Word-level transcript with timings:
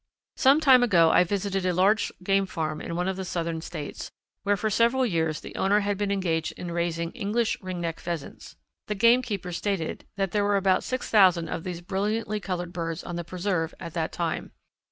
Some 0.35 0.59
time 0.59 0.81
ago 0.81 1.11
I 1.11 1.23
visited 1.23 1.63
a 1.63 1.75
large 1.75 2.11
game 2.23 2.47
farm 2.47 2.81
in 2.81 2.95
one 2.95 3.07
of 3.07 3.17
the 3.17 3.23
Southern 3.23 3.61
States, 3.61 4.09
where 4.41 4.57
for 4.57 4.71
several 4.71 5.05
years 5.05 5.41
the 5.41 5.55
owner 5.55 5.81
had 5.81 5.95
been 5.95 6.09
engaged 6.11 6.53
in 6.53 6.71
raising 6.71 7.11
English 7.11 7.55
Ring 7.61 7.79
necked 7.79 7.99
Pheasants. 7.99 8.55
The 8.87 8.95
gamekeeper 8.95 9.51
stated 9.51 10.07
that 10.15 10.31
there 10.31 10.43
were 10.43 10.57
about 10.57 10.83
six 10.83 11.07
thousand 11.11 11.49
of 11.49 11.63
these 11.63 11.81
brilliantly 11.81 12.39
coloured 12.39 12.73
birds 12.73 13.03
on 13.03 13.15
the 13.15 13.23
preserve 13.23 13.75
at 13.79 13.93
that 13.93 14.11
time. 14.11 14.53